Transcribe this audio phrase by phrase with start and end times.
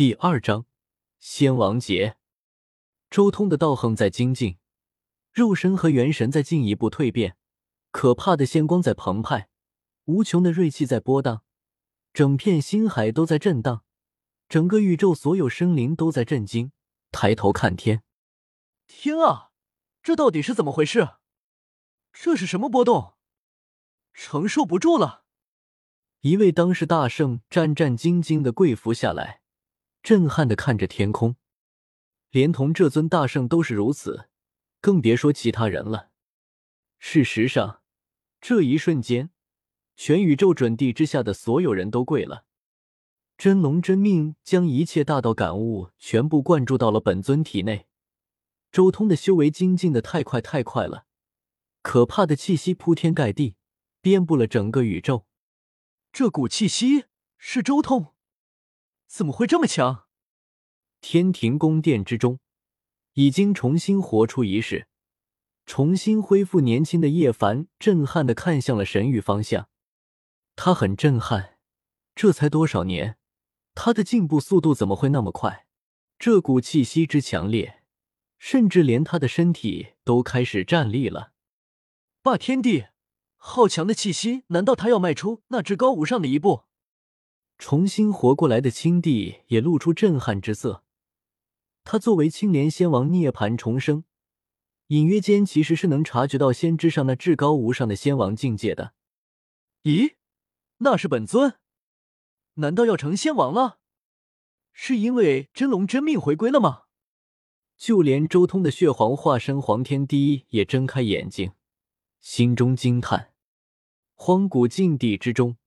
[0.00, 0.64] 第二章，
[1.18, 2.16] 仙王劫。
[3.10, 4.56] 周通的道行在精进，
[5.30, 7.36] 肉身和元神在进一步蜕变，
[7.90, 9.50] 可怕的仙光在澎湃，
[10.06, 11.42] 无穷的锐气在波荡，
[12.14, 13.84] 整片星海都在震荡，
[14.48, 16.72] 整个宇宙所有生灵都在震惊。
[17.12, 18.02] 抬头看天，
[18.86, 19.50] 天啊，
[20.02, 21.16] 这到底是怎么回事？
[22.14, 23.16] 这是什么波动？
[24.14, 25.26] 承受不住了！
[26.20, 29.39] 一位当世大圣战战兢兢的跪伏下来。
[30.02, 31.36] 震撼的看着天空，
[32.30, 34.28] 连同这尊大圣都是如此，
[34.80, 36.10] 更别说其他人了。
[36.98, 37.82] 事实上，
[38.40, 39.30] 这一瞬间，
[39.96, 42.44] 全宇宙准地之下的所有人都跪了。
[43.36, 47.86] 真龙真命将一切大道感悟全部灌注到了本尊体内。
[48.70, 51.06] 周通的修为精进的太快太快了，
[51.82, 53.56] 可怕的气息铺天盖地，
[54.00, 55.26] 遍布了整个宇宙。
[56.12, 57.04] 这股气息
[57.38, 58.14] 是周通。
[59.10, 60.04] 怎么会这么强？
[61.00, 62.38] 天庭宫殿之中，
[63.14, 64.86] 已经重新活出一世，
[65.66, 69.68] 重新恢复年轻的叶凡震撼的看向了神域方向。
[70.54, 71.58] 他很震撼，
[72.14, 73.18] 这才多少年，
[73.74, 75.66] 他的进步速度怎么会那么快？
[76.16, 77.82] 这股气息之强烈，
[78.38, 81.32] 甚至连他的身体都开始站立了。
[82.22, 82.86] 霸天帝，
[83.36, 84.44] 好强的气息！
[84.48, 86.62] 难道他要迈出那至高无上的一步？
[87.60, 90.82] 重新活过来的青帝也露出震撼之色。
[91.84, 94.04] 他作为青莲仙王涅槃重生，
[94.86, 98.94] 隐约间其实是能察觉到仙之上那至高无上的仙王境界的。
[99.82, 100.14] 咦，
[100.78, 101.58] 那是本尊？
[102.54, 103.78] 难道要成仙王了？
[104.72, 106.84] 是因为真龙真命回归了吗？
[107.76, 111.52] 就连周通的血皇化身黄天帝也睁开眼睛，
[112.20, 113.34] 心中惊叹。
[114.14, 115.58] 荒古禁地之中。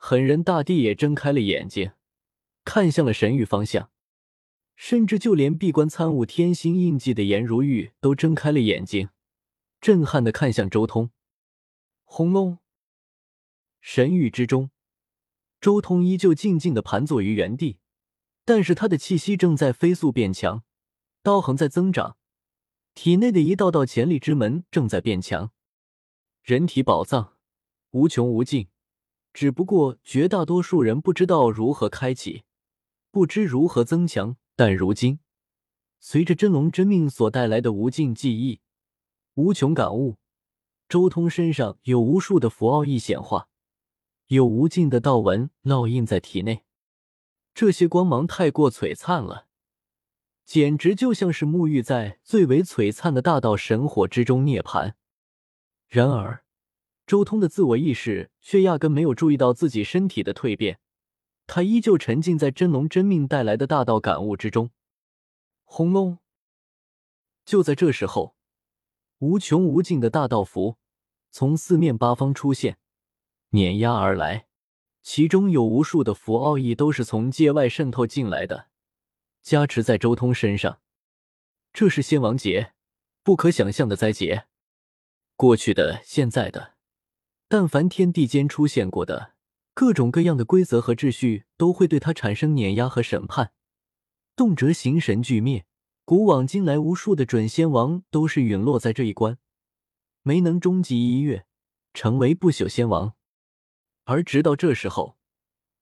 [0.00, 1.90] 狠人大帝也睁开了眼睛，
[2.64, 3.90] 看向了神域方向，
[4.76, 9.10] 甚至就连闭关参悟天星印记的颜如玉都睁开了眼睛，
[9.80, 11.10] 震撼的看向周通。
[12.04, 12.58] 轰隆！
[13.80, 14.70] 神域之中，
[15.60, 17.80] 周通依旧静静的盘坐于原地，
[18.44, 20.62] 但是他的气息正在飞速变强，
[21.22, 22.16] 刀痕在增长，
[22.94, 25.50] 体内的一道道潜力之门正在变强。
[26.42, 27.36] 人体宝藏，
[27.90, 28.68] 无穷无尽。
[29.38, 32.42] 只不过绝大多数人不知道如何开启，
[33.12, 34.36] 不知如何增强。
[34.56, 35.20] 但如今，
[36.00, 38.60] 随着真龙真命所带来的无尽记忆、
[39.34, 40.16] 无穷感悟，
[40.88, 43.48] 周通身上有无数的符奥义显化，
[44.26, 46.64] 有无尽的道纹烙印在体内。
[47.54, 49.46] 这些光芒太过璀璨了，
[50.44, 54.94] 简直就像是沐浴在最为璀璨的大道神火之中涅槃。
[55.86, 56.42] 然而。
[57.08, 60.78] 周通的自我意识却压根没有注意到自己身体的蜕变，
[61.46, 64.70] 他依旧沉浸在真龙真命带来的大道感悟之中。
[65.64, 66.18] 轰隆！
[67.46, 68.36] 就在这时候，
[69.20, 70.76] 无穷无尽的大道符
[71.30, 72.76] 从四面八方出现，
[73.52, 74.46] 碾压而来，
[75.00, 78.68] 其中有无数的符奥义都是从界外渗透进来的，
[79.40, 80.80] 加持在周通身上。
[81.72, 82.74] 这是仙王劫，
[83.22, 84.46] 不可想象的灾劫，
[85.36, 86.74] 过去的、现在的。
[87.48, 89.32] 但凡天地间出现过的
[89.72, 93.52] 各种各样的规则和秩序，都会对他产生碾压和审判，
[94.36, 95.64] 动辄形神俱灭。
[96.04, 99.38] 古往今来，无数的准仙王都是陨落在这一关，
[100.22, 101.46] 没能终极一跃，
[101.94, 103.14] 成为不朽仙王。
[104.04, 105.16] 而直到这时候，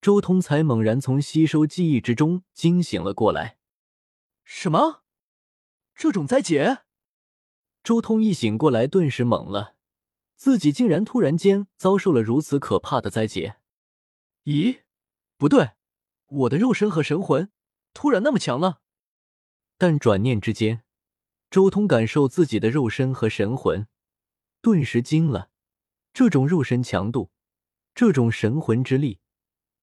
[0.00, 3.58] 周通才猛然从吸收记忆之中惊醒了过来。
[4.44, 5.02] 什么？
[5.94, 6.78] 这种灾劫？
[7.82, 9.74] 周通一醒过来，顿时懵了。
[10.42, 13.58] 自己竟然突然间遭受了如此可怕的灾劫！
[14.42, 14.80] 咦，
[15.36, 15.74] 不对，
[16.26, 17.52] 我的肉身和神魂
[17.94, 18.80] 突然那么强了。
[19.78, 20.82] 但转念之间，
[21.48, 23.86] 周通感受自己的肉身和神魂，
[24.60, 25.50] 顿时惊了。
[26.12, 27.30] 这种肉身强度，
[27.94, 29.20] 这种神魂之力，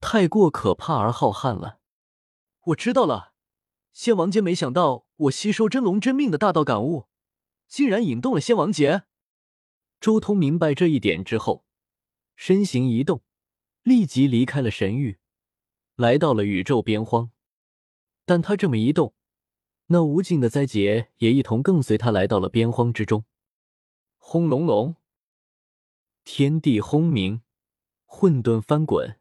[0.01, 1.79] 太过可怕而浩瀚了。
[2.65, 3.31] 我知道了，
[3.93, 7.07] 仙王劫，没想到我吸收真龙真命的大道感悟，
[7.69, 9.05] 竟然引动了仙王劫。
[9.99, 11.65] 周通明白这一点之后，
[12.35, 13.21] 身形一动，
[13.83, 15.19] 立即离开了神域，
[15.95, 17.31] 来到了宇宙边荒。
[18.25, 19.13] 但他这么一动，
[19.87, 23.25] 那无尽的灾劫也一同跟随他来到了边荒之中。
[24.17, 24.95] 轰隆隆，
[26.23, 27.41] 天地轰鸣，
[28.05, 29.19] 混沌翻滚，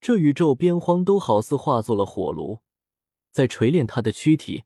[0.00, 2.60] 这宇宙边荒都好似化作了火炉，
[3.30, 4.64] 在锤炼他的躯体。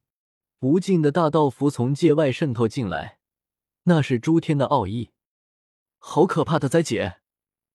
[0.60, 3.18] 无尽的大道符从界外渗透进来，
[3.84, 5.10] 那是诸天的奥义。
[6.10, 7.20] 好可怕的灾劫，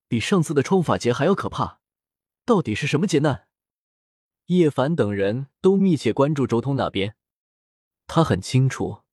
[0.07, 1.81] 比上次的冲法劫还要可怕。
[2.45, 3.47] 到底是什么劫难？
[4.47, 7.15] 叶凡等人都密切关注周通那边。
[8.07, 9.03] 他很清楚，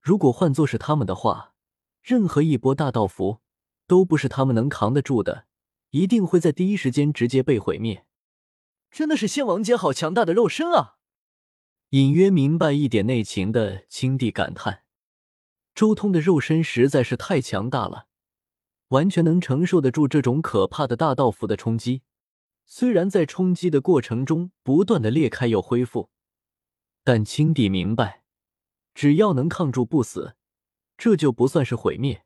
[0.00, 1.54] 如果换作是他们的话，
[2.02, 3.38] 任何一波大道符
[3.86, 5.46] 都不是他们能扛得住的，
[5.90, 8.06] 一定会在第一时间直接被毁灭。
[8.90, 10.96] 真的是仙王姐好强大的肉身啊！
[11.90, 14.82] 隐约明白一点内情的青帝感叹：
[15.76, 18.07] 周通的肉身实在是太强大了，
[18.88, 22.02] 完全能承受得住这种可怕的大道符的冲击。
[22.64, 26.10] 虽然在冲击的过程中不断的裂开又恢复，
[27.02, 28.24] 但青帝明白，
[28.94, 30.36] 只要能抗住不死，
[30.98, 32.24] 这就不算是毁灭，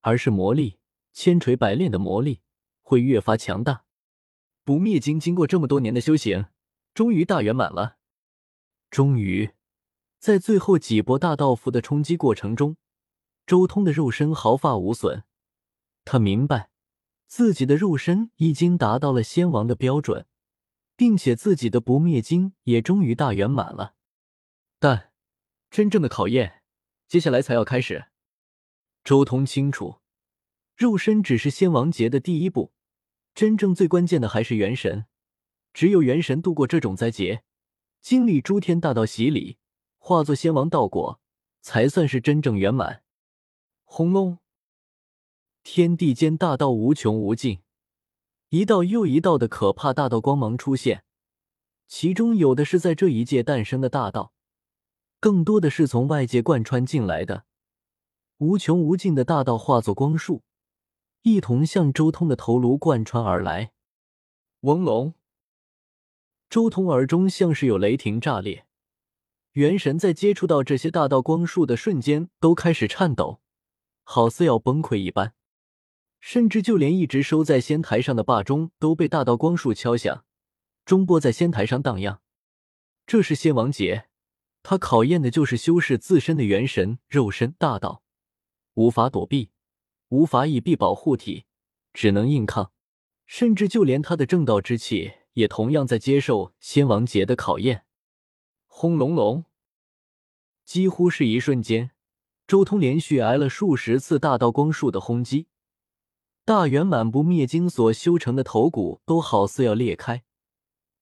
[0.00, 0.78] 而是魔力
[1.12, 2.40] 千锤百炼的魔力
[2.82, 3.84] 会越发强大。
[4.64, 6.46] 不灭经经过这么多年的修行，
[6.92, 7.98] 终于大圆满了。
[8.90, 9.52] 终于，
[10.18, 12.76] 在最后几波大道符的冲击过程中，
[13.46, 15.22] 周通的肉身毫发无损。
[16.10, 16.70] 他明白。
[17.26, 20.26] 自己的肉身已经达到了仙王的标准，
[20.96, 23.94] 并且自己的不灭经也终于大圆满了。
[24.78, 25.12] 但
[25.70, 26.62] 真正的考验
[27.06, 28.06] 接下来才要开始。
[29.04, 30.00] 周通清楚，
[30.74, 32.72] 肉身只是仙王劫的第一步，
[33.34, 35.04] 真正最关键的还是元神。
[35.74, 37.44] 只有元神度过这种灾劫，
[38.00, 39.58] 经历诸天大道洗礼，
[39.98, 41.20] 化作仙王道果，
[41.60, 43.02] 才算是真正圆满。
[43.84, 44.38] 轰隆！
[45.70, 47.60] 天地间大道无穷无尽，
[48.48, 51.04] 一道又一道的可怕大道光芒出现，
[51.86, 54.32] 其中有的是在这一界诞生的大道，
[55.20, 57.44] 更多的是从外界贯穿进来的。
[58.38, 60.42] 无穷无尽的大道化作光束，
[61.20, 63.72] 一同向周通的头颅贯穿而来。
[64.60, 65.12] 嗡隆！
[66.48, 68.64] 周通耳中像是有雷霆炸裂，
[69.52, 73.42] 元神在接触到这些大道光束的瞬间都开始颤抖，
[74.02, 75.34] 好似要崩溃一般。
[76.20, 80.24] 甚至就连一直收在仙台上的霸钟都被大道光束敲响，
[80.84, 82.20] 钟波在仙台上荡漾。
[83.06, 84.08] 这是仙王劫，
[84.62, 88.02] 他考验的就是修士自身的元神、肉身、大道，
[88.74, 89.50] 无法躲避，
[90.08, 91.44] 无法以臂保护体，
[91.92, 92.72] 只能硬抗。
[93.24, 97.84] 甚至就连他的正道之气也同样在接受仙王劫的考验。
[98.66, 99.44] 轰隆隆，
[100.64, 101.90] 几乎是一瞬间，
[102.46, 105.48] 周通连续挨了数十次大道光束的轰击。
[106.48, 110.24] 大圆满不灭经所修成的头骨都好似要裂开，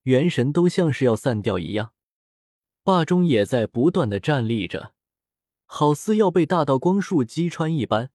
[0.03, 1.93] 元神都像是要散掉一样。
[2.83, 4.93] 霸中也在不断的站立着，
[5.65, 8.11] 好似要被大道光束击穿一般。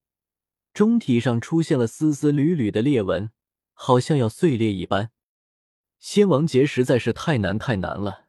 [0.74, 3.31] 中体上出现了丝丝缕缕的裂纹，
[3.72, 5.12] 好像要碎裂一般。
[6.00, 8.25] 仙王劫实在是太难太难了，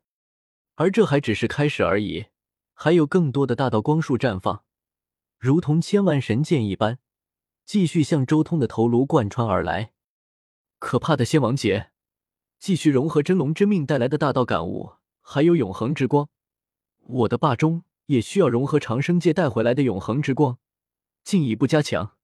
[0.77, 2.27] 而这还只是开始而已，
[2.73, 4.63] 还有更多的大道光束绽放，
[5.41, 7.01] 如同千万神剑一般。
[7.65, 9.93] 继续向周通的头颅贯穿而来，
[10.79, 11.91] 可怕的仙王劫，
[12.59, 16.29] 继续融合真龙真命带来的大道感悟，还有永恒之光。
[17.05, 20.59] 我的霸中也需要融合长生界带回来的永恒之光，
[21.25, 22.17] 进一步加强。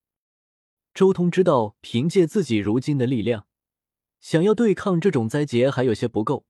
[0.93, 3.47] 周通知道，凭借自己如今的力量，
[4.19, 6.45] 想要对抗这种灾劫还有些不够，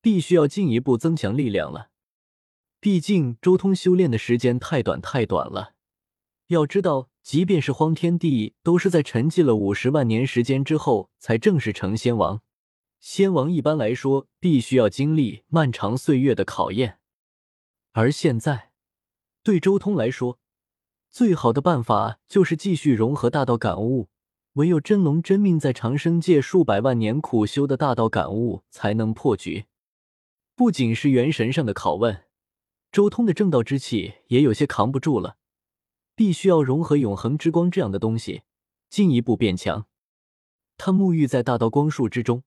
[0.00, 1.90] 必须要进一步增强力量了。
[2.80, 5.74] 毕竟周通修炼的时间太短太短了，
[6.48, 7.10] 要知道。
[7.26, 12.40] 即便是荒天帝，都是在沉寂了五十万年时间之后才正式成仙王。
[13.00, 17.00] 仙王一般来说，必须要经历漫长岁月的考验。
[17.94, 18.70] 而现在，
[19.42, 20.38] 对周通来说，
[21.10, 24.08] 最好的办法就是继续融合大道感悟。
[24.52, 29.64] 唯有真龙真命在长生界数百万年苦修的大道感悟，才能破局。
[30.54, 32.22] 不仅是元神上的拷问，
[32.92, 35.38] 周通的正道之气也有些扛不住了。
[36.16, 38.42] 必须要融合永恒之光这样的东西，
[38.88, 39.86] 进一步变强。
[40.78, 42.42] 他沐浴在大道光束之中，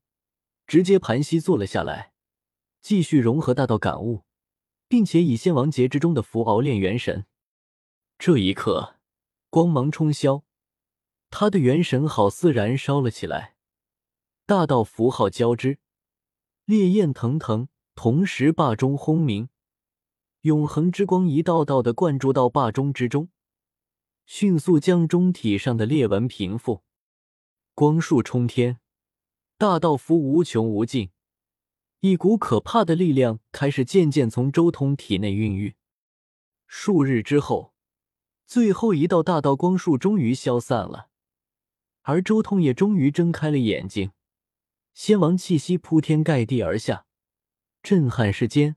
[0.66, 2.14] 直接盘膝坐了下来，
[2.82, 4.24] 继续融合大道感悟，
[4.88, 7.28] 并且以仙王劫之中的符熬炼元神。
[8.18, 8.96] 这一刻，
[9.52, 10.42] 光芒冲霄，
[11.30, 13.56] 他的元神好似燃烧了起来，
[14.48, 15.78] 大道符号交织，
[16.66, 19.50] 烈焰腾腾，同时霸中轰鸣，
[20.42, 23.30] 永恒之光一道道的灌注到霸中之中。
[24.31, 26.83] 迅速将中体上的裂纹平复，
[27.74, 28.79] 光束冲天，
[29.57, 31.09] 大道符无穷无尽，
[32.01, 35.75] 一股可怕的力量开始渐渐从周通体内孕育。
[36.67, 37.74] 数日之后，
[38.45, 41.09] 最后一道大道光束终于消散了，
[42.03, 44.12] 而周通也终于睁开了眼睛。
[44.93, 47.07] 仙王气息铺天盖地而下，
[47.81, 48.75] 震撼世间，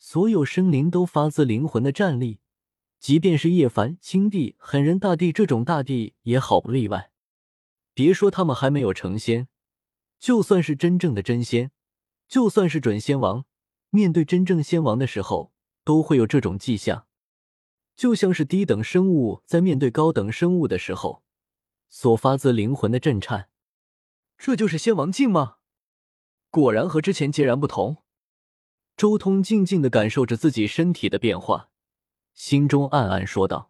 [0.00, 2.40] 所有生灵都发自灵魂的站立。
[3.00, 7.10] 即便是叶凡、青帝、狠人大帝这种大帝也好不例外。
[7.94, 9.48] 别说他们还没有成仙，
[10.18, 11.70] 就算是真正的真仙，
[12.28, 13.46] 就算是准仙王，
[13.88, 17.06] 面对真正仙王的时候，都会有这种迹象。
[17.96, 21.22] 就像是低等生物在面对高等生物的时候，
[21.88, 23.48] 所发自灵魂的震颤。
[24.36, 25.56] 这就是仙王境吗？
[26.50, 28.04] 果然和之前截然不同。
[28.96, 31.69] 周通静静的感受着自己身体的变化，
[32.40, 33.69] 心中暗暗说道。